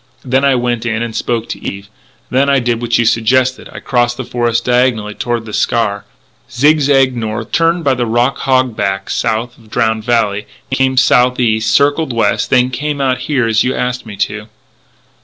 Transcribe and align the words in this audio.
Then 0.25 0.43
I 0.43 0.55
went 0.55 0.83
in 0.83 1.03
and 1.03 1.15
spoke 1.15 1.47
to 1.49 1.63
Eve. 1.63 1.87
Then 2.31 2.49
I 2.49 2.57
did 2.57 2.81
what 2.81 2.97
you 2.97 3.05
suggested 3.05 3.69
I 3.71 3.79
crossed 3.79 4.17
the 4.17 4.23
forest 4.25 4.65
diagonally 4.65 5.13
toward 5.13 5.45
The 5.45 5.53
Scaur, 5.53 6.05
zig 6.51 6.79
zagged 6.79 7.15
north, 7.15 7.51
turned 7.51 7.83
by 7.83 7.93
the 7.93 8.07
rock 8.07 8.39
hog 8.39 8.75
back 8.75 9.11
south 9.11 9.59
of 9.59 9.69
Drowned 9.69 10.03
Valley, 10.03 10.47
came 10.71 10.97
southeast, 10.97 11.69
circled 11.71 12.13
west, 12.13 12.51
and 12.51 12.73
came 12.73 12.99
out 12.99 13.19
here 13.19 13.45
as 13.45 13.63
you 13.63 13.75
asked 13.75 14.07
me 14.07 14.15
to." 14.15 14.47